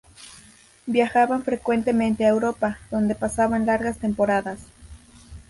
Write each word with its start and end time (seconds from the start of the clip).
Viajaban 0.87 1.43
frecuentemente 1.43 2.25
a 2.25 2.29
Europa, 2.29 2.79
donde 2.89 3.13
pasaban 3.13 3.67
largas 3.67 3.99
temporadas. 3.99 4.59